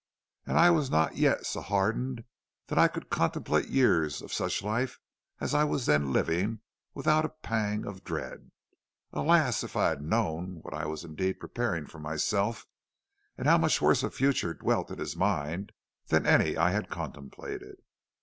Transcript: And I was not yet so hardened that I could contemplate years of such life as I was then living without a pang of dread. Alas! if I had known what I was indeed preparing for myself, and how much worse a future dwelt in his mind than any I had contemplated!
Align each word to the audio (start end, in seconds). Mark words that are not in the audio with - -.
And 0.47 0.57
I 0.57 0.71
was 0.71 0.89
not 0.89 1.17
yet 1.17 1.45
so 1.45 1.61
hardened 1.61 2.23
that 2.69 2.79
I 2.79 2.87
could 2.87 3.11
contemplate 3.11 3.67
years 3.69 4.23
of 4.23 4.33
such 4.33 4.63
life 4.63 4.97
as 5.39 5.53
I 5.53 5.63
was 5.63 5.85
then 5.85 6.11
living 6.11 6.61
without 6.95 7.23
a 7.23 7.29
pang 7.29 7.85
of 7.85 8.03
dread. 8.03 8.49
Alas! 9.13 9.63
if 9.63 9.75
I 9.75 9.89
had 9.89 10.01
known 10.01 10.55
what 10.63 10.73
I 10.73 10.87
was 10.87 11.03
indeed 11.03 11.39
preparing 11.39 11.85
for 11.85 11.99
myself, 11.99 12.65
and 13.37 13.47
how 13.47 13.59
much 13.59 13.79
worse 13.79 14.01
a 14.01 14.09
future 14.09 14.55
dwelt 14.55 14.89
in 14.89 14.97
his 14.97 15.15
mind 15.15 15.71
than 16.07 16.25
any 16.25 16.57
I 16.57 16.71
had 16.71 16.89
contemplated! 16.89 17.75